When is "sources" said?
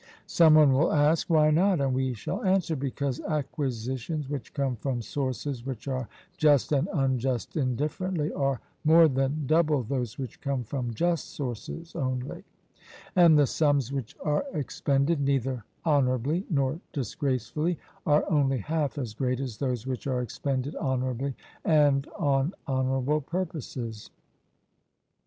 4.99-5.63, 11.35-11.95